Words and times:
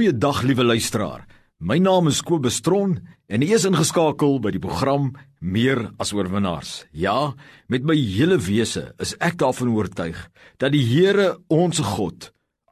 Goeiedag 0.00 0.38
liewe 0.48 0.64
luisteraar. 0.64 1.26
My 1.60 1.76
naam 1.76 2.06
is 2.08 2.22
Kobus 2.24 2.62
Tron 2.64 2.94
en 3.28 3.42
ek 3.44 3.50
is 3.52 3.66
ingeskakel 3.68 4.38
by 4.40 4.48
die 4.54 4.62
program 4.62 5.10
Meer 5.44 5.90
as 6.00 6.14
oorwinnaars. 6.16 6.70
Ja, 6.96 7.34
met 7.68 7.84
my 7.84 7.92
hele 7.98 8.38
wese 8.40 8.94
is 8.96 9.12
ek 9.20 9.36
daarvan 9.42 9.74
oortuig 9.74 10.16
dat 10.56 10.72
die 10.72 10.80
Here 10.88 11.34
ons 11.52 11.82
God, 11.84 12.30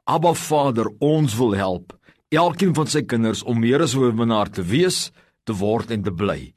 Abba 0.09 0.31
Vader, 0.33 0.89
ons 1.05 1.35
wil 1.37 1.53
help, 1.53 1.93
elkeen 2.33 2.73
van 2.73 2.89
sy 2.89 3.03
kinders 3.05 3.45
om 3.45 3.61
meer 3.61 3.85
as 3.85 3.93
oorwinnaar 3.93 4.49
te 4.49 4.65
wees, 4.65 5.11
te 5.45 5.53
word 5.53 5.93
en 5.93 6.07
te 6.07 6.15
bly. 6.23 6.47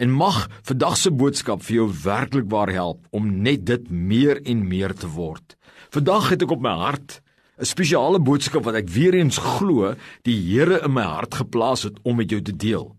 En 0.00 0.08
mag 0.08 0.46
vandag 0.64 0.96
se 1.02 1.12
boodskap 1.12 1.68
vir 1.68 1.82
jou 1.82 1.90
werklik 2.06 2.48
waar 2.48 2.72
help 2.72 3.04
om 3.12 3.28
net 3.44 3.68
dit 3.68 3.92
meer 3.92 4.40
en 4.40 4.64
meer 4.72 4.96
te 4.96 5.12
word. 5.20 5.58
Vandag 5.92 6.32
het 6.32 6.48
ek 6.48 6.56
op 6.56 6.64
my 6.64 6.78
hart 6.80 7.20
'n 7.54 7.66
spesiale 7.70 8.18
boodskap 8.18 8.64
wat 8.66 8.74
ek 8.74 8.88
weer 8.90 9.14
eens 9.14 9.38
glo 9.38 9.94
die 10.26 10.34
Here 10.34 10.80
in 10.82 10.94
my 10.94 11.06
hart 11.06 11.38
geplaas 11.38 11.86
het 11.86 12.00
om 12.02 12.18
met 12.18 12.30
jou 12.30 12.42
te 12.42 12.56
deel. 12.56 12.96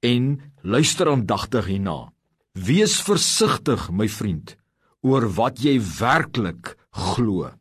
En 0.00 0.40
luister 0.62 1.08
aandagtig 1.08 1.68
hierna. 1.68 2.12
Wees 2.52 2.96
versigtig, 3.04 3.90
my 3.92 4.08
vriend, 4.08 4.56
oor 5.04 5.28
wat 5.36 5.60
jy 5.60 5.76
werklik 6.00 6.74
glo. 6.90 7.52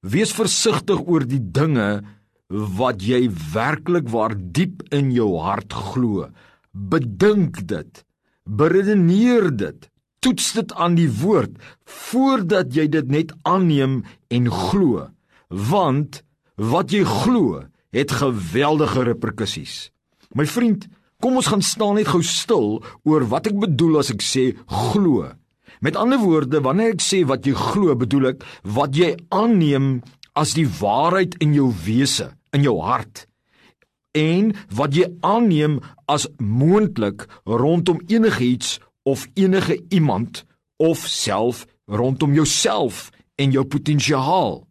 Wees 0.00 0.32
versigtig 0.32 1.02
oor 1.06 1.26
die 1.26 1.42
dinge 1.42 2.02
wat 2.48 3.02
jy 3.02 3.26
werklik 3.52 4.08
waar 4.08 4.34
diep 4.38 4.86
in 4.94 5.10
jou 5.10 5.38
hart 5.42 5.74
glo. 5.74 6.30
Bedink 6.72 7.66
dit. 7.66 8.04
Beredeneer 8.46 9.50
dit. 9.50 9.90
Toets 10.20 10.52
dit 10.52 10.72
aan 10.74 10.94
die 10.94 11.10
woord 11.10 11.56
voordat 11.84 12.74
jy 12.76 12.86
dit 12.88 13.08
net 13.08 13.32
aanneem 13.42 14.04
en 14.30 14.50
glo 14.50 15.08
want 15.50 16.22
wat 16.56 16.94
jy 16.94 17.02
glo 17.04 17.66
het 17.94 18.14
geweldige 18.20 19.04
reperkusies. 19.10 19.90
My 20.34 20.46
vriend, 20.46 20.86
kom 21.20 21.36
ons 21.36 21.50
gaan 21.50 21.64
staan 21.64 21.98
net 21.98 22.08
gou 22.12 22.22
stil 22.24 22.78
oor 23.04 23.26
wat 23.28 23.50
ek 23.50 23.58
bedoel 23.58 24.00
as 24.00 24.12
ek 24.14 24.22
sê 24.24 24.44
glo. 24.92 25.26
Met 25.84 25.98
ander 25.98 26.20
woorde, 26.22 26.62
wanneer 26.62 26.94
ek 26.94 27.02
sê 27.04 27.24
wat 27.26 27.48
jy 27.48 27.56
glo, 27.56 27.94
bedoel 27.98 28.34
ek 28.34 28.46
wat 28.62 28.94
jy 28.96 29.16
aanneem 29.34 30.00
as 30.38 30.54
die 30.56 30.68
waarheid 30.68 31.34
in 31.42 31.56
jou 31.56 31.70
wese, 31.84 32.30
in 32.54 32.62
jou 32.64 32.78
hart 32.84 33.26
en 34.16 34.52
wat 34.74 34.94
jy 34.96 35.06
aanneem 35.26 35.78
as 36.10 36.26
moontlik 36.38 37.26
rondom 37.46 38.00
enigiets 38.10 38.78
of 39.02 39.26
enige 39.34 39.78
iemand 39.88 40.44
of 40.76 41.06
self 41.06 41.66
rondom 41.86 42.34
jouself 42.34 43.10
en 43.36 43.52
jou 43.52 43.64
potensiaal. 43.64 44.66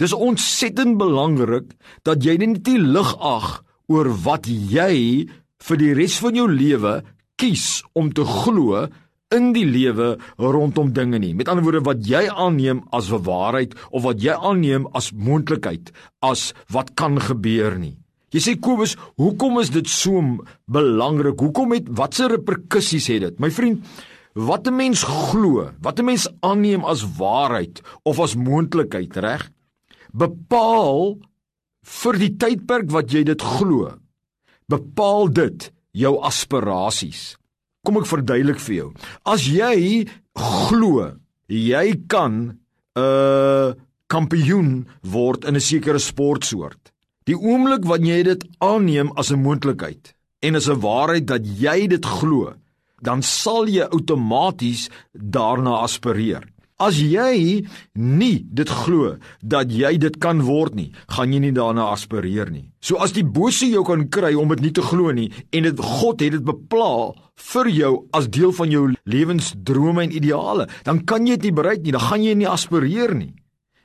Dis 0.00 0.12
ontsettend 0.12 0.98
belangrik 0.98 1.74
dat 2.02 2.24
jy 2.24 2.36
net 2.40 2.66
nie 2.66 2.80
lig 2.82 3.14
ag 3.20 3.62
oor 3.86 4.10
wat 4.24 4.48
jy 4.48 5.26
vir 5.64 5.80
die 5.80 5.94
res 5.94 6.18
van 6.22 6.34
jou 6.38 6.48
lewe 6.50 7.02
kies 7.40 7.82
om 7.94 8.10
te 8.14 8.24
glo 8.26 8.86
in 9.34 9.52
die 9.54 9.66
lewe 9.66 10.14
rondom 10.38 10.92
dinge 10.94 11.18
nie. 11.18 11.34
Met 11.34 11.50
ander 11.50 11.64
woorde 11.66 11.84
wat 11.86 12.02
jy 12.06 12.26
aanneem 12.30 12.82
as 12.94 13.10
waarheid 13.10 13.74
of 13.90 14.04
wat 14.06 14.22
jy 14.22 14.34
aanneem 14.34 14.88
as 14.94 15.12
moontlikheid 15.14 15.92
as 16.22 16.52
wat 16.74 16.94
kan 16.98 17.18
gebeur 17.22 17.78
nie. 17.78 17.96
Jy 18.34 18.42
sê 18.42 18.56
Kobus, 18.58 18.96
hoekom 19.20 19.60
is 19.62 19.70
dit 19.70 19.86
so 19.86 20.18
belangrik? 20.66 21.38
Hoekom 21.38 21.76
het 21.76 21.86
watse 21.86 22.26
reperkusies 22.32 23.06
het 23.12 23.22
dit? 23.28 23.36
My 23.38 23.50
vriend, 23.54 23.86
wat 24.34 24.66
'n 24.66 24.74
mens 24.74 25.04
glo, 25.06 25.70
wat 25.78 26.00
'n 26.00 26.04
mens 26.04 26.26
aanneem 26.42 26.84
as 26.84 27.06
waarheid 27.18 27.80
of 28.02 28.18
as 28.18 28.34
moontlikheid, 28.34 29.16
reg? 29.16 29.53
Bepaal 30.14 31.18
vir 31.84 32.20
die 32.22 32.32
tydperk 32.40 32.90
wat 32.94 33.12
jy 33.12 33.24
dit 33.28 33.42
glo. 33.42 33.92
Bepaal 34.70 35.28
dit 35.28 35.70
jou 35.92 36.14
aspirasies. 36.24 37.34
Kom 37.84 38.00
ek 38.00 38.08
verduidelik 38.08 38.62
vir 38.64 38.74
jou. 38.74 38.88
As 39.28 39.44
jy 39.44 40.06
glo 40.34 41.12
jy 41.48 41.86
kan 42.08 42.58
'n 42.96 43.00
uh, 43.00 43.74
kampioen 44.06 44.86
word 45.02 45.44
in 45.44 45.56
'n 45.56 45.60
sekere 45.60 45.98
sportsoort. 45.98 46.92
Die 47.24 47.36
oomblik 47.36 47.84
wanneer 47.84 48.16
jy 48.16 48.22
dit 48.22 48.44
aanneem 48.60 49.12
as 49.16 49.30
'n 49.30 49.42
moontlikheid 49.42 50.14
en 50.40 50.56
as 50.56 50.68
'n 50.68 50.80
waarheid 50.80 51.26
dat 51.26 51.42
jy 51.44 51.86
dit 51.86 52.04
glo, 52.04 52.54
dan 53.02 53.22
sal 53.22 53.66
jy 53.68 53.84
outomaties 53.90 54.88
daarna 55.12 55.82
aspireer. 55.82 56.53
As 56.82 56.96
jy 56.98 57.62
nie 57.94 58.38
dit 58.50 58.70
glo 58.82 59.14
dat 59.38 59.70
jy 59.70 59.92
dit 60.02 60.16
kan 60.18 60.40
word 60.42 60.74
nie, 60.74 60.88
gaan 61.06 61.30
jy 61.30 61.38
nie 61.44 61.52
daarna 61.54 61.92
aspireer 61.94 62.50
nie. 62.50 62.66
So 62.82 62.98
as 62.98 63.14
die 63.14 63.22
bose 63.22 63.68
jou 63.70 63.84
kan 63.86 64.08
kry 64.10 64.32
om 64.34 64.50
dit 64.50 64.64
nie 64.64 64.72
te 64.74 64.82
glo 64.82 65.12
nie 65.14 65.30
en 65.54 65.68
dit 65.68 65.78
God 65.78 66.24
het 66.24 66.34
dit 66.34 66.42
bepaal 66.42 67.14
vir 67.52 67.70
jou 67.70 67.92
as 68.14 68.26
deel 68.26 68.50
van 68.58 68.74
jou 68.74 68.88
lewensdrome 69.06 70.02
en 70.02 70.16
ideale, 70.18 70.66
dan 70.82 71.04
kan 71.06 71.26
jy 71.26 71.38
dit 71.38 71.50
nie 71.50 71.58
bereik 71.62 71.84
nie, 71.84 71.94
dan 71.94 72.08
gaan 72.08 72.26
jy 72.26 72.34
nie 72.42 72.50
aspireer 72.50 73.14
nie. 73.14 73.34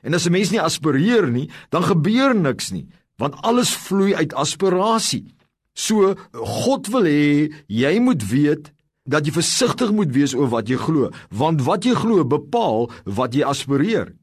En 0.02 0.14
as 0.14 0.26
'n 0.26 0.32
mens 0.32 0.50
nie 0.50 0.60
aspireer 0.60 1.30
nie, 1.30 1.50
dan 1.70 1.82
gebeur 1.82 2.34
niks 2.34 2.72
nie, 2.72 2.88
want 3.18 3.36
alles 3.42 3.70
vloei 3.70 4.14
uit 4.14 4.34
aspirasie. 4.34 5.34
So 5.74 6.14
God 6.34 6.88
wil 6.88 7.04
hê 7.04 7.52
jy 7.68 8.00
moet 8.00 8.22
weet 8.30 8.72
dat 9.10 9.26
jy 9.26 9.34
versigtig 9.34 9.92
moet 9.94 10.12
wees 10.14 10.34
oor 10.36 10.50
wat 10.52 10.70
jy 10.70 10.78
glo, 10.80 11.10
want 11.34 11.64
wat 11.66 11.86
jy 11.86 11.96
glo 11.98 12.24
bepaal 12.24 12.88
wat 13.04 13.34
jy 13.36 13.46
aspireer. 13.46 14.14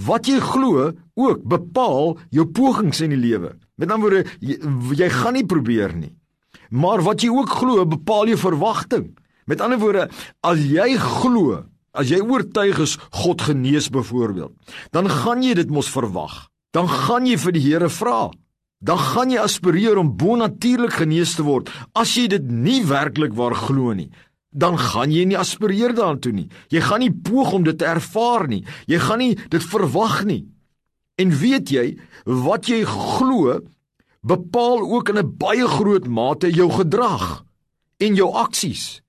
Wat 0.00 0.28
jy 0.30 0.38
glo 0.40 0.92
ook 1.18 1.42
bepaal 1.50 2.14
jou 2.32 2.46
pogings 2.46 3.02
in 3.04 3.12
die 3.14 3.20
lewe. 3.20 3.56
Met 3.76 3.90
ander 3.90 4.06
woorde, 4.06 4.36
jy, 4.40 4.56
jy 4.96 5.08
gaan 5.12 5.36
nie 5.36 5.46
probeer 5.46 5.96
nie. 5.96 6.14
Maar 6.70 7.02
wat 7.02 7.24
jy 7.24 7.32
ook 7.34 7.50
glo 7.60 7.84
bepaal 7.88 8.30
jou 8.30 8.38
verwagting. 8.38 9.10
Met 9.50 9.62
ander 9.64 9.80
woorde, 9.82 10.06
as 10.46 10.62
jy 10.62 10.94
glo, 11.00 11.64
as 11.90 12.12
jy 12.12 12.20
oortuig 12.22 12.78
is 12.84 12.94
God 13.24 13.42
genees 13.42 13.90
byvoorbeeld, 13.90 14.54
dan 14.94 15.10
gaan 15.10 15.42
jy 15.42 15.56
dit 15.58 15.74
mos 15.74 15.90
verwag. 15.90 16.46
Dan 16.70 16.86
gaan 16.86 17.26
jy 17.26 17.34
vir 17.42 17.56
die 17.56 17.64
Here 17.64 17.90
vra 17.90 18.30
dan 18.80 18.98
gaan 18.98 19.30
jy 19.32 19.40
aspireer 19.40 19.98
om 20.00 20.14
bonatuurlik 20.16 20.96
genees 21.02 21.36
te 21.36 21.44
word. 21.44 21.68
As 21.92 22.14
jy 22.16 22.26
dit 22.32 22.46
nie 22.48 22.80
werklik 22.88 23.34
waar 23.36 23.54
glo 23.56 23.92
nie, 23.96 24.08
dan 24.50 24.78
gaan 24.80 25.12
jy 25.12 25.26
nie 25.28 25.38
aspireer 25.38 25.92
daartoe 25.94 26.32
nie. 26.34 26.48
Jy 26.72 26.80
gaan 26.88 27.04
nie 27.04 27.12
poog 27.12 27.52
om 27.58 27.66
dit 27.66 27.76
te 27.78 27.86
ervaar 27.86 28.48
nie. 28.50 28.64
Jy 28.90 28.98
gaan 29.04 29.20
nie 29.22 29.34
dit 29.52 29.66
verwag 29.72 30.24
nie. 30.26 30.46
En 31.20 31.30
weet 31.36 31.70
jy, 31.70 31.84
wat 32.24 32.70
jy 32.72 32.80
glo 32.88 33.60
bepaal 34.24 34.80
ook 34.80 35.12
in 35.12 35.18
'n 35.18 35.36
baie 35.36 35.68
groot 35.68 36.06
mate 36.08 36.50
jou 36.50 36.70
gedrag 36.72 37.44
en 38.00 38.14
jou 38.14 38.32
aksies. 38.32 39.02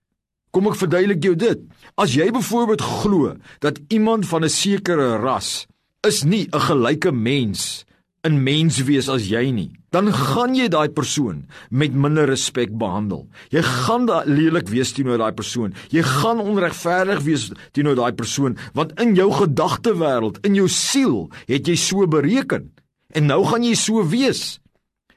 Kom 0.51 0.67
ek 0.67 0.75
verduidelik 0.75 1.23
jou 1.23 1.35
dit. 1.35 1.59
As 1.95 2.13
jy 2.13 2.31
byvoorbeeld 2.31 2.81
glo 2.81 3.35
dat 3.59 3.79
iemand 3.87 4.27
van 4.27 4.43
'n 4.43 4.49
sekere 4.49 5.17
ras 5.17 5.65
is 6.03 6.23
nie 6.23 6.47
'n 6.51 6.59
gelyke 6.59 7.11
mens 7.11 7.85
nie, 7.85 7.90
in 8.27 8.37
mens 8.45 8.77
wees 8.85 9.09
as 9.09 9.25
jy 9.29 9.49
nie, 9.53 9.69
dan 9.89 10.11
gaan 10.13 10.53
jy 10.55 10.67
daai 10.71 10.89
persoon 10.93 11.41
met 11.69 11.95
minder 11.97 12.29
respek 12.29 12.73
behandel. 12.77 13.25
Jy 13.49 13.63
gaan 13.65 14.05
lelik 14.29 14.69
wees 14.69 14.93
teenoor 14.93 15.17
daai 15.21 15.33
persoon. 15.33 15.73
Jy 15.89 16.03
gaan 16.05 16.39
onregverdig 16.39 17.23
wees 17.25 17.49
teenoor 17.73 17.97
daai 17.97 18.13
persoon 18.13 18.57
want 18.77 18.93
in 19.01 19.15
jou 19.17 19.29
gedagtewêreld, 19.33 20.39
in 20.45 20.55
jou 20.55 20.69
siel, 20.69 21.29
het 21.49 21.67
jy 21.67 21.75
so 21.75 22.07
bereken. 22.07 22.69
En 23.11 23.27
nou 23.27 23.43
gaan 23.45 23.65
jy 23.65 23.75
so 23.75 24.05
wees. 24.07 24.59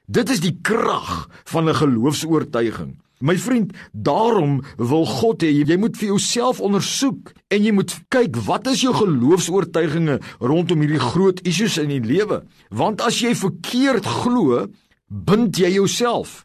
Dit 0.06 0.31
is 0.31 0.41
die 0.41 0.56
krag 0.62 1.28
van 1.48 1.69
'n 1.69 1.75
geloofs-oortuiging. 1.75 3.03
My 3.25 3.39
vriend, 3.41 3.71
daarom 3.93 4.59
wil 4.77 5.07
God 5.09 5.41
hê 5.47 5.49
jy 5.49 5.79
moet 5.81 5.97
vir 5.97 6.11
jouself 6.11 6.59
ondersoek 6.61 7.31
en 7.49 7.62
jy 7.65 7.71
moet 7.73 7.95
kyk 8.12 8.37
wat 8.45 8.67
is 8.69 8.83
jou 8.85 8.93
geloofs-oortuigings 8.93 10.35
rondom 10.45 10.83
hierdie 10.85 11.01
groot 11.01 11.41
issues 11.49 11.79
in 11.81 11.89
die 11.95 12.03
lewe? 12.05 12.43
Want 12.69 13.01
as 13.01 13.23
jy 13.25 13.33
verkeerd 13.33 14.05
glo, 14.05 14.67
bind 15.09 15.57
jy 15.57 15.73
jouself. 15.79 16.43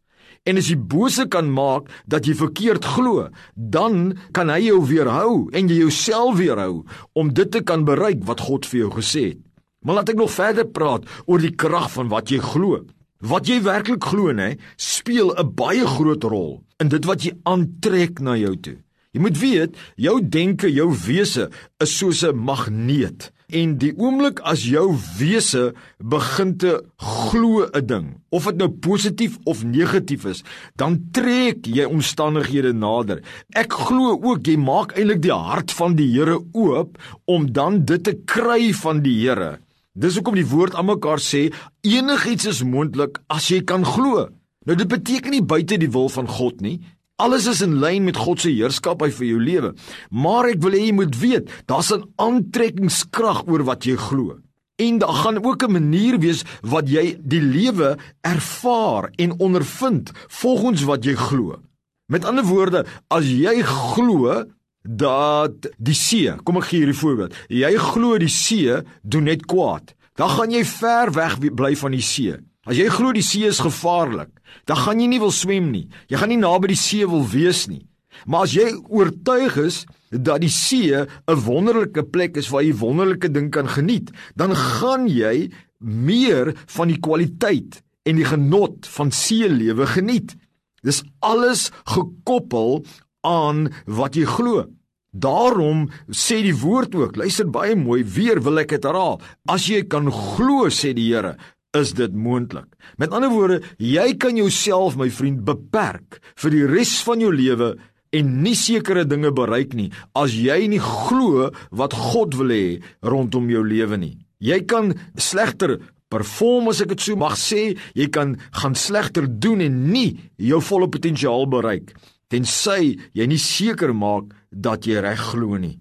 En 0.48 0.56
as 0.56 0.70
jy 0.72 0.78
bose 0.80 1.26
kan 1.28 1.50
maak 1.52 1.90
dat 2.08 2.30
jy 2.30 2.38
verkeerd 2.40 2.88
glo, 2.96 3.28
dan 3.60 4.16
kan 4.32 4.48
hy 4.48 4.70
jou 4.70 4.80
weerhou 4.88 5.34
en 5.52 5.68
jy 5.68 5.82
jouself 5.82 6.40
weerhou 6.40 6.86
om 7.12 7.34
dit 7.36 7.52
te 7.52 7.60
kan 7.60 7.84
bereik 7.84 8.24
wat 8.30 8.46
God 8.48 8.70
vir 8.72 8.86
jou 8.86 8.94
gesê 9.02 9.25
het. 9.34 9.44
Maar 9.84 10.00
laat 10.00 10.14
ek 10.16 10.24
nog 10.24 10.32
verder 10.32 10.68
praat 10.72 11.12
oor 11.28 11.44
die 11.44 11.56
krag 11.60 11.92
van 11.92 12.08
wat 12.12 12.32
jy 12.32 12.40
glo. 12.40 12.86
Wat 13.19 13.50
jy 13.51 13.57
werklik 13.66 14.06
glo, 14.07 14.31
nê, 14.31 14.56
speel 14.80 15.36
'n 15.36 15.51
baie 15.51 15.83
groot 15.83 16.24
rol 16.24 16.63
in 16.80 16.88
dit 16.88 17.04
wat 17.04 17.24
jy 17.24 17.36
aantrek 17.44 18.21
na 18.24 18.38
jou 18.39 18.56
toe. 18.56 18.77
Jy 19.12 19.19
moet 19.19 19.38
weet, 19.38 19.75
jou 19.98 20.21
denke, 20.24 20.71
jou 20.71 20.88
wese 20.95 21.50
is 21.83 21.98
soos 21.98 22.24
'n 22.24 22.38
magneet. 22.38 23.31
En 23.51 23.77
die 23.77 23.92
oomblik 23.98 24.39
as 24.39 24.63
jou 24.63 24.95
wese 25.18 25.74
begin 26.00 26.57
te 26.57 26.81
glo 26.95 27.68
'n 27.68 27.86
ding, 27.86 28.21
of 28.31 28.45
dit 28.45 28.56
nou 28.56 28.69
positief 28.69 29.38
of 29.44 29.65
negatief 29.65 30.25
is, 30.25 30.44
dan 30.77 31.10
trek 31.12 31.65
jy 31.65 31.83
omstandighede 31.83 32.74
nader. 32.74 33.22
Ek 33.54 33.74
glo 33.74 34.15
ook 34.22 34.48
jy 34.48 34.56
maak 34.56 34.95
eintlik 34.95 35.22
die 35.22 35.33
hart 35.33 35.72
van 35.72 35.95
die 35.95 36.07
Here 36.07 36.39
oop 36.54 36.98
om 37.25 37.51
dan 37.51 37.83
dit 37.83 38.04
te 38.04 38.13
kry 38.25 38.72
van 38.74 39.01
die 39.01 39.27
Here 39.27 39.60
Dis 39.97 40.19
hoekom 40.19 40.38
die 40.38 40.45
woord 40.45 40.75
aan 40.77 40.86
mekaar 40.86 41.18
sê 41.18 41.47
enigiets 41.81 42.45
is 42.51 42.62
moontlik 42.62 43.18
as 43.33 43.50
jy 43.50 43.63
kan 43.65 43.81
glo. 43.86 44.27
Nou 44.68 44.75
dit 44.77 44.89
beteken 44.89 45.33
nie 45.33 45.41
buite 45.41 45.80
die 45.81 45.89
wil 45.89 46.12
van 46.13 46.30
God 46.30 46.62
nie. 46.62 46.77
Alles 47.19 47.47
is 47.50 47.63
in 47.65 47.80
lyn 47.81 48.06
met 48.06 48.19
God 48.19 48.39
se 48.39 48.51
heerskappy 48.53 49.09
vir 49.12 49.25
jou 49.27 49.39
lewe. 49.41 49.71
Maar 50.13 50.53
ek 50.53 50.62
wil 50.63 50.77
hê 50.77 50.86
jy 50.86 50.94
moet 50.95 51.18
weet, 51.18 51.50
daar's 51.65 51.91
'n 51.91 52.06
aantrekkingskrag 52.15 53.47
oor 53.50 53.63
wat 53.65 53.83
jy 53.86 53.97
glo. 53.97 54.38
En 54.77 55.00
daar 55.00 55.18
gaan 55.25 55.44
ook 55.44 55.63
'n 55.63 55.71
manier 55.71 56.19
wees 56.19 56.45
wat 56.62 56.88
jy 56.88 57.18
die 57.19 57.41
lewe 57.41 57.97
ervaar 58.21 59.12
en 59.18 59.39
ondervind 59.39 60.12
volgens 60.27 60.83
wat 60.83 61.03
jy 61.03 61.15
glo. 61.15 61.59
Met 62.07 62.25
ander 62.25 62.45
woorde, 62.45 62.86
as 63.09 63.25
jy 63.25 63.62
glo 63.63 64.45
dat 64.84 65.70
die 65.78 65.98
see, 65.98 66.34
kom 66.44 66.60
ek 66.62 66.70
gee 66.70 66.84
hierdie 66.84 66.98
voorbeeld. 66.98 67.36
Jy 67.52 67.72
glo 67.92 68.20
die 68.22 68.31
see 68.31 68.80
doen 69.04 69.28
net 69.30 69.46
kwaad. 69.50 69.94
Dan 70.20 70.31
gaan 70.36 70.52
jy 70.52 70.64
ver 70.68 71.12
weg 71.16 71.38
bly 71.40 71.76
van 71.80 71.96
die 71.96 72.04
see. 72.04 72.36
As 72.68 72.78
jy 72.78 72.90
glo 72.92 73.14
die 73.16 73.26
see 73.26 73.48
is 73.48 73.62
gevaarlik, 73.64 74.31
dan 74.68 74.78
gaan 74.78 75.00
jy 75.00 75.08
nie 75.08 75.22
wil 75.22 75.31
swem 75.34 75.72
nie. 75.72 75.88
Jy 76.12 76.20
gaan 76.20 76.30
nie 76.34 76.42
naby 76.42 76.74
die 76.74 76.80
see 76.80 77.08
wil 77.08 77.24
wees 77.28 77.68
nie. 77.72 77.86
Maar 78.28 78.48
as 78.48 78.56
jy 78.58 78.68
oortuig 78.92 79.56
is 79.64 79.86
dat 80.12 80.42
die 80.42 80.52
see 80.52 80.96
'n 80.96 81.40
wonderlike 81.46 82.04
plek 82.12 82.38
is 82.38 82.50
waar 82.50 82.64
jy 82.64 82.74
wonderlike 82.74 83.32
ding 83.32 83.50
kan 83.52 83.68
geniet, 83.68 84.12
dan 84.36 84.56
gaan 84.56 85.08
jy 85.08 85.52
meer 85.78 86.54
van 86.68 86.88
die 86.88 87.00
kwaliteit 87.00 87.82
en 88.04 88.16
die 88.16 88.25
genot 88.25 88.88
van 88.88 89.12
see 89.12 89.48
lewe 89.50 89.86
geniet. 89.86 90.36
Dis 90.84 91.04
alles 91.20 91.72
gekoppel 91.86 92.84
aan 93.27 93.69
wat 93.86 94.18
jy 94.18 94.25
glo. 94.30 94.66
Daarom 95.10 95.88
sê 96.13 96.44
die 96.45 96.56
woord 96.56 96.94
ook, 96.95 97.16
luister 97.18 97.48
baie 97.50 97.75
mooi, 97.75 98.04
weer 98.06 98.42
wil 98.45 98.62
ek 98.62 98.75
dit 98.75 98.86
herhaal. 98.86 99.18
As 99.50 99.66
jy 99.69 99.81
kan 99.89 100.12
glo, 100.13 100.69
sê 100.69 100.94
die 100.94 101.07
Here, 101.10 101.33
is 101.77 101.94
dit 101.98 102.13
moontlik. 102.13 102.69
Met 103.01 103.13
ander 103.13 103.33
woorde, 103.33 103.62
jy 103.81 104.13
kan 104.21 104.38
jouself, 104.38 104.98
my 104.98 105.10
vriend, 105.13 105.42
beperk 105.45 106.19
vir 106.38 106.54
die 106.54 106.66
res 106.69 107.00
van 107.06 107.21
jou 107.21 107.31
lewe 107.33 107.75
en 108.16 108.30
nie 108.44 108.56
sekere 108.57 109.06
dinge 109.06 109.30
bereik 109.36 109.75
nie 109.77 109.92
as 110.18 110.33
jy 110.33 110.63
nie 110.72 110.81
glo 110.81 111.51
wat 111.77 111.94
God 111.94 112.33
wil 112.39 112.54
hê 112.54 112.80
rondom 113.06 113.50
jou 113.54 113.62
lewe 113.65 114.00
nie. 114.01 114.15
Jy 114.42 114.63
kan 114.69 114.95
slegter 115.19 115.77
perform 116.10 116.72
as 116.72 116.81
ek 116.81 116.95
dit 116.95 117.04
so 117.06 117.19
mag 117.19 117.36
sê, 117.38 117.75
jy 117.94 118.07
kan 118.10 118.33
gaan 118.62 118.74
slegter 118.74 119.27
doen 119.30 119.62
en 119.62 119.75
nie 119.92 120.18
jou 120.42 120.57
volle 120.72 120.89
potensiaal 120.89 121.45
bereik 121.51 121.94
tensy 122.30 122.98
jy 123.14 123.26
nie 123.28 123.42
seker 123.42 123.94
maak 123.94 124.34
dat 124.50 124.88
jy 124.88 125.02
reg 125.04 125.22
glo 125.31 125.58
nie. 125.58 125.80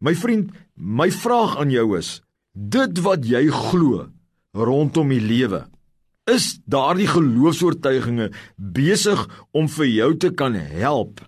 My 0.00 0.14
vriend, 0.16 0.54
my 0.74 1.10
vraag 1.12 1.58
aan 1.60 1.72
jou 1.74 1.98
is: 1.98 2.20
dit 2.52 3.02
wat 3.04 3.26
jy 3.26 3.46
glo 3.52 4.08
rondom 4.56 5.12
die 5.12 5.22
lewe, 5.22 5.66
is 6.30 6.58
daardie 6.66 7.08
geloofs-oortuigings 7.10 8.34
besig 8.56 9.26
om 9.56 9.68
vir 9.68 9.88
jou 9.90 10.10
te 10.24 10.30
kan 10.34 10.54
help 10.54 11.20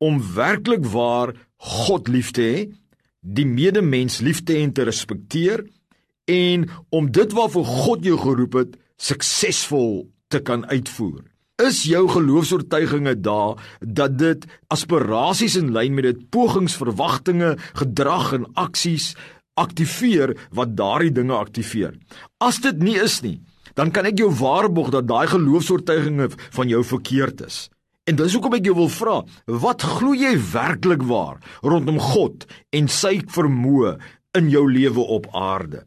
om 0.00 0.20
werklik 0.34 0.86
waar 0.88 1.34
God 1.60 2.08
lief 2.08 2.30
te 2.32 2.44
hê, 2.44 2.60
die 3.20 3.44
medemens 3.44 4.20
lief 4.24 4.40
te 4.44 4.56
hê 4.56 4.64
en 4.64 4.72
te 4.72 4.86
respekteer 4.88 5.66
en 6.30 6.64
om 6.96 7.10
dit 7.12 7.34
waarvoor 7.36 7.66
God 7.84 8.06
jou 8.08 8.16
geroep 8.20 8.56
het 8.62 8.78
suksesvol 8.96 10.08
te 10.32 10.40
kan 10.40 10.64
uitvoer? 10.72 11.29
Is 11.66 11.82
jou 11.88 12.04
geloofs-oortuigings 12.08 13.20
daar 13.24 13.60
dat 13.80 14.18
dit 14.18 14.46
aspirasies 14.72 15.56
in 15.60 15.72
lyn 15.74 15.94
met 15.96 16.08
dit 16.08 16.22
pogings, 16.30 16.76
verwagtinge, 16.76 17.56
gedrag 17.80 18.32
en 18.36 18.46
aksies 18.54 19.14
aktiveer 19.60 20.36
wat 20.56 20.76
daardie 20.78 21.12
dinge 21.12 21.36
aktiveer. 21.36 21.96
As 22.40 22.60
dit 22.64 22.78
nie 22.80 22.96
is 23.00 23.20
nie, 23.24 23.40
dan 23.74 23.92
kan 23.94 24.08
ek 24.08 24.18
jou 24.20 24.30
waarborg 24.40 24.90
dat 24.94 25.08
daai 25.08 25.26
geloofs-oortuigings 25.30 26.38
van 26.56 26.72
jou 26.72 26.82
verkeerd 26.84 27.44
is. 27.46 27.68
En 28.08 28.16
dis 28.18 28.32
hoekom 28.34 28.56
ek 28.56 28.66
jou 28.66 28.74
wil 28.78 28.90
vra, 28.90 29.20
wat 29.46 29.84
glo 29.86 30.16
jy 30.16 30.32
werklik 30.52 31.04
waar 31.06 31.38
rondom 31.62 32.00
God 32.02 32.48
en 32.74 32.88
sy 32.90 33.20
vermoë 33.30 33.94
in 34.38 34.50
jou 34.50 34.64
lewe 34.70 35.04
op 35.18 35.28
aarde? 35.36 35.84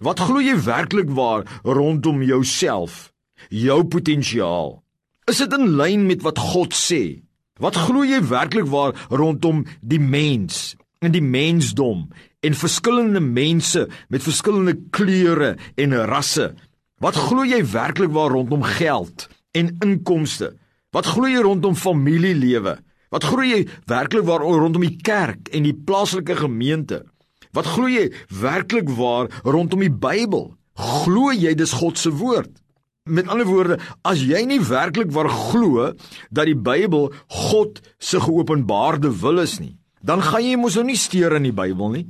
Wat 0.00 0.20
glo 0.24 0.40
jy 0.40 0.56
werklik 0.60 1.10
waar 1.16 1.44
rondom 1.64 2.22
jouself, 2.24 3.10
jou 3.50 3.82
potensiaal? 3.84 4.76
Is 5.26 5.40
dit 5.42 5.54
in 5.56 5.72
lyn 5.74 6.04
met 6.06 6.20
wat 6.22 6.38
God 6.38 6.74
sê? 6.78 7.18
Wat 7.58 7.74
glo 7.74 8.04
jy 8.06 8.20
werklik 8.30 8.68
waar 8.70 8.92
rondom 9.10 9.64
die 9.82 9.98
mens 9.98 10.76
en 11.02 11.10
die 11.10 11.22
mensdom 11.24 12.04
en 12.46 12.54
verskillende 12.54 13.18
mense 13.18 13.88
met 14.06 14.22
verskillende 14.22 14.76
kleure 14.94 15.56
en 15.82 15.96
rasse? 16.06 16.52
Wat 17.02 17.18
glo 17.18 17.42
jy 17.42 17.58
werklik 17.72 18.12
waar 18.14 18.30
rondom 18.36 18.62
geld 18.76 19.24
en 19.58 19.72
inkomste? 19.82 20.52
Wat 20.94 21.10
glo 21.10 21.26
jy 21.26 21.42
rondom 21.42 21.74
familielewe? 21.74 22.76
Wat 23.10 23.26
glo 23.26 23.42
jy 23.42 23.64
werklik 23.90 24.28
waar 24.30 24.46
rondom 24.46 24.86
die 24.86 24.94
kerk 24.94 25.50
en 25.50 25.66
die 25.66 25.74
plaaslike 25.74 26.38
gemeente? 26.38 27.00
Wat 27.50 27.66
glo 27.66 27.90
jy 27.90 28.12
werklik 28.30 28.94
waar 28.94 29.26
rondom 29.42 29.82
die 29.82 29.90
Bybel? 29.90 30.52
Glo 30.78 31.34
jy 31.34 31.56
dis 31.58 31.74
God 31.74 31.98
se 31.98 32.14
woord? 32.14 32.54
Met 33.06 33.28
ander 33.30 33.46
woorde, 33.46 33.78
as 34.02 34.18
jy 34.26 34.40
nie 34.50 34.58
werklik 34.66 35.12
waar 35.14 35.28
glo 35.30 35.92
dat 36.34 36.48
die 36.48 36.58
Bybel 36.58 37.12
God 37.30 37.78
se 38.02 38.18
geopenbaarde 38.20 39.12
wil 39.22 39.38
is 39.44 39.60
nie, 39.62 39.76
dan 40.02 40.24
gaan 40.26 40.42
jy 40.42 40.56
mos 40.58 40.74
nou 40.74 40.88
nie 40.88 40.98
steur 40.98 41.36
in 41.38 41.46
die 41.46 41.54
Bybel 41.54 41.92
nie. 41.94 42.06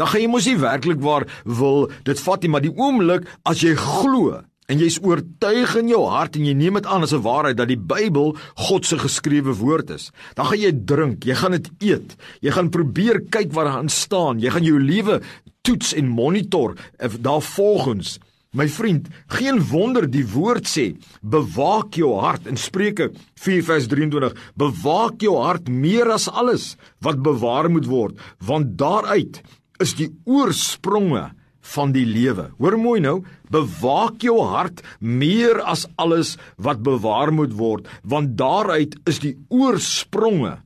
Dan 0.00 0.08
gaan 0.08 0.22
jy 0.24 0.30
mos 0.32 0.46
nie 0.48 0.56
werklik 0.56 1.02
waar 1.04 1.26
wil 1.44 1.90
dit 2.08 2.22
vat 2.24 2.40
nie, 2.40 2.52
maar 2.52 2.64
die 2.64 2.72
oomblik 2.72 3.28
as 3.44 3.60
jy 3.60 3.74
glo 3.76 4.40
en 4.70 4.80
jy's 4.80 5.00
oortuig 5.02 5.74
in 5.80 5.90
jou 5.90 6.00
hart 6.08 6.38
en 6.38 6.46
jy 6.46 6.54
neem 6.56 6.78
dit 6.78 6.86
aan 6.86 7.04
as 7.04 7.12
'n 7.12 7.20
waarheid 7.26 7.58
dat 7.58 7.68
die 7.68 7.76
Bybel 7.76 8.36
God 8.56 8.86
se 8.86 8.96
geskrewe 8.96 9.52
woord 9.52 9.90
is, 9.90 10.10
dan 10.36 10.46
gaan 10.46 10.60
jy 10.60 10.72
drink, 10.72 11.24
jy 11.24 11.34
gaan 11.34 11.52
dit 11.52 11.70
eet, 11.80 12.16
jy 12.40 12.50
gaan 12.50 12.70
probeer 12.70 13.20
kyk 13.28 13.52
wat 13.52 13.66
daar 13.66 13.90
staan, 13.90 14.40
jy 14.40 14.50
gaan 14.50 14.64
jou 14.64 14.78
lewe 14.78 15.20
toets 15.62 15.92
en 15.92 16.08
monitor 16.08 16.76
eh, 16.98 17.10
daarvolgens 17.18 18.18
My 18.50 18.64
vriend, 18.66 19.04
geen 19.30 19.60
wonder 19.70 20.08
die 20.10 20.24
woord 20.26 20.66
sê, 20.66 20.88
bewaak 21.22 21.94
jou 21.94 22.16
hart 22.18 22.48
in 22.50 22.56
Spreuke 22.58 23.12
4:23, 23.38 24.34
bewaak 24.58 25.22
jou 25.22 25.36
hart 25.38 25.68
meer 25.70 26.10
as 26.10 26.26
alles 26.26 26.74
wat 26.98 27.22
bewaar 27.22 27.70
moet 27.70 27.86
word, 27.86 28.18
want 28.42 28.74
daaruit 28.74 29.38
is 29.78 29.94
die 29.94 30.10
oorspronge 30.26 31.30
van 31.76 31.94
die 31.94 32.04
lewe. 32.04 32.50
Hoor 32.58 32.74
mooi 32.74 32.98
nou, 32.98 33.22
bewaak 33.54 34.18
jou 34.18 34.40
hart 34.42 34.82
meer 34.98 35.62
as 35.62 35.86
alles 35.94 36.36
wat 36.58 36.82
bewaar 36.82 37.30
moet 37.30 37.54
word, 37.54 37.86
want 38.02 38.34
daaruit 38.34 38.98
is 39.06 39.22
die 39.22 39.36
oorspronge 39.46 40.58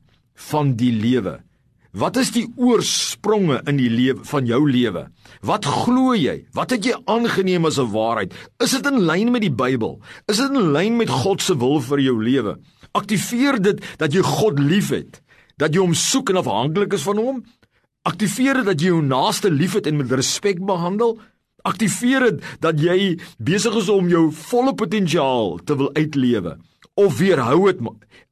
van 0.49 0.73
die 0.73 0.91
lewe. 0.91 1.44
Wat 1.95 2.17
is 2.19 2.33
die 2.35 2.43
oorspronge 2.59 3.61
in 3.71 3.77
die 3.79 3.87
lewe 3.87 4.25
van 4.27 4.43
jou 4.49 4.65
lewe? 4.67 5.05
Wat 5.47 5.63
glo 5.63 6.11
jy? 6.11 6.41
Wat 6.51 6.73
het 6.75 6.83
jy 6.83 6.97
aangeneem 7.07 7.63
as 7.65 7.79
'n 7.79 7.87
waarheid? 7.87 8.33
Is 8.59 8.71
dit 8.71 8.85
in 8.85 9.05
lyn 9.07 9.31
met 9.31 9.41
die 9.41 9.55
Bybel? 9.63 10.01
Is 10.27 10.37
dit 10.37 10.51
in 10.51 10.73
lyn 10.73 10.97
met 10.97 11.09
God 11.09 11.41
se 11.41 11.55
wil 11.55 11.79
vir 11.79 11.99
jou 11.99 12.23
lewe? 12.23 12.59
Aktiveer 12.91 13.61
dit 13.61 13.79
dat 13.97 14.11
jy 14.11 14.21
God 14.21 14.59
liefhet, 14.59 15.21
dat 15.57 15.73
jy 15.73 15.79
hom 15.79 15.93
soek 15.93 16.29
en 16.29 16.35
afhanklik 16.35 16.93
is 16.93 17.03
van 17.03 17.17
hom? 17.17 17.45
Aktiveer 18.03 18.55
dit 18.55 18.65
dat 18.65 18.81
jy 18.81 18.87
jou 18.87 19.01
naaste 19.01 19.49
liefhet 19.49 19.87
en 19.87 19.97
met 19.97 20.11
respek 20.11 20.59
behandel? 20.65 21.17
Aktiveer 21.63 22.19
dit 22.19 22.43
dat 22.59 22.77
jy 22.77 23.17
besig 23.39 23.75
is 23.75 23.89
om 23.89 24.09
jou 24.09 24.31
volle 24.31 24.75
potensiaal 24.75 25.59
te 25.63 25.75
wil 25.77 25.93
uitlewe? 25.93 26.57
Of 26.95 27.17
weerhou 27.17 27.71
dit? 27.71 27.79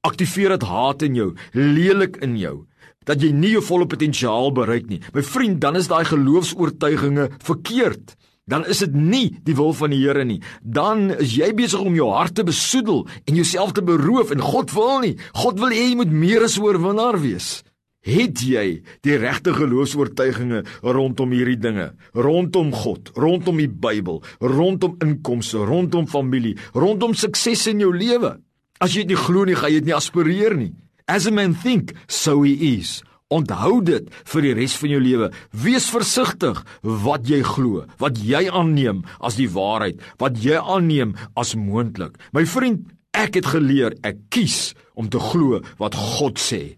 Aktiveer 0.01 0.50
dit 0.50 0.63
haat 0.63 1.01
in 1.01 1.15
jou, 1.15 1.34
lelik 1.53 2.17
in 2.17 2.38
jou? 2.38 2.67
Dat 3.10 3.22
jy 3.22 3.31
nie 3.36 3.53
jou 3.55 3.63
volle 3.65 3.88
potensiaal 3.89 4.51
bereik 4.55 4.89
nie. 4.89 5.01
My 5.13 5.24
vriend, 5.25 5.62
dan 5.63 5.79
is 5.79 5.89
daai 5.91 6.03
geloofs-oortuigings 6.10 7.39
verkeerd. 7.43 8.15
Dan 8.45 8.65
is 8.67 8.81
dit 8.83 8.95
nie 8.95 9.27
die 9.48 9.55
wil 9.55 9.72
van 9.77 9.93
die 9.95 10.01
Here 10.01 10.25
nie. 10.27 10.41
Dan 10.60 11.13
is 11.15 11.38
jy 11.38 11.53
besig 11.55 11.79
om 11.79 11.95
jou 11.95 12.10
hart 12.12 12.36
te 12.36 12.43
besoedel 12.43 13.05
en 13.24 13.38
jouself 13.39 13.72
te 13.72 13.83
beroof 13.86 14.33
en 14.36 14.43
God 14.43 14.74
wil 14.75 14.98
nie. 15.05 15.13
God 15.31 15.62
wil 15.63 15.72
hê 15.72 15.86
jy 15.91 16.00
moet 16.01 16.12
meer 16.12 16.43
as 16.43 16.60
oorwinnaar 16.60 17.22
wees. 17.24 17.62
Het 18.03 18.41
jy 18.43 18.65
die 19.07 19.15
regte 19.15 19.53
geloofs-oortuigings 19.55 20.67
rondom 20.83 21.31
hierdie 21.31 21.55
dinge? 21.55 21.93
Rondom 22.12 22.74
God, 22.75 23.13
rondom 23.15 23.62
die 23.63 23.69
Bybel, 23.72 24.19
rondom 24.43 24.98
inkomste, 25.00 25.63
rondom 25.63 26.10
familie, 26.12 26.57
rondom 26.75 27.15
sukses 27.15 27.63
in 27.72 27.79
jou 27.79 27.93
lewe? 27.95 28.36
As 28.83 28.91
jy 28.91 29.05
dit 29.05 29.15
nie 29.15 29.24
glo 29.24 29.48
nie, 29.48 29.55
gaan 29.55 29.72
jy 29.72 29.79
dit 29.79 29.88
nie 29.88 29.95
aspireer 29.95 30.57
nie. 30.60 30.74
As 31.07 31.25
a 31.27 31.31
man 31.31 31.53
think, 31.53 31.93
so 32.07 32.43
he 32.43 32.79
is. 32.79 33.01
Onthou 33.33 33.81
dit 33.83 34.07
vir 34.29 34.45
die 34.45 34.53
res 34.55 34.75
van 34.77 34.93
jou 34.93 35.00
lewe. 35.01 35.29
Wees 35.51 35.89
versigtig 35.91 36.62
wat 36.83 37.25
jy 37.27 37.41
glo, 37.43 37.88
wat 38.00 38.19
jy 38.22 38.45
aanneem 38.51 39.01
as 39.19 39.39
die 39.39 39.50
waarheid, 39.51 40.00
wat 40.22 40.38
jy 40.43 40.60
aanneem 40.60 41.15
as 41.39 41.55
moontlik. 41.57 42.15
My 42.31 42.45
vriend, 42.48 42.86
ek 43.17 43.39
het 43.41 43.50
geleer 43.55 43.98
ek 44.05 44.22
kies 44.33 44.74
om 44.95 45.10
te 45.10 45.19
glo 45.22 45.60
wat 45.81 45.98
God 45.98 46.39
sê. 46.41 46.77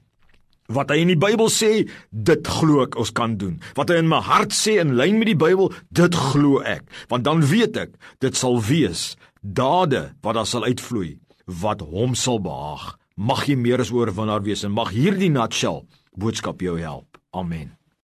Wat 0.74 0.90
hy 0.90 1.04
in 1.04 1.12
die 1.14 1.20
Bybel 1.22 1.52
sê, 1.54 1.86
dit 2.10 2.48
glo 2.58 2.82
ek 2.88 2.96
ons 2.98 3.14
kan 3.14 3.36
doen. 3.38 3.60
Wat 3.78 3.92
hy 3.92 4.00
in 4.02 4.10
my 4.10 4.24
hart 4.26 4.56
sê 4.56 4.80
in 4.82 4.96
lyn 4.98 5.20
met 5.22 5.30
die 5.30 5.38
Bybel, 5.38 5.70
dit 5.94 6.18
glo 6.32 6.64
ek, 6.66 6.88
want 7.12 7.28
dan 7.28 7.46
weet 7.46 7.78
ek 7.84 7.94
dit 8.26 8.38
sal 8.38 8.58
wees 8.66 9.12
dade 9.46 10.08
wat 10.26 10.40
daar 10.40 10.50
sal 10.50 10.66
uitvloei 10.66 11.20
wat 11.46 11.84
hom 11.86 12.16
sal 12.18 12.40
behaag. 12.42 12.96
Mag 13.16 13.46
jy 13.48 13.56
meer 13.56 13.80
as 13.80 13.94
oorwinnaar 13.96 14.44
wees 14.44 14.66
en 14.68 14.74
mag 14.76 14.90
hierdie 14.92 15.32
nutshell 15.32 15.86
boodskap 16.20 16.60
jou 16.60 16.76
help. 16.76 17.16
Amen. 17.32 17.72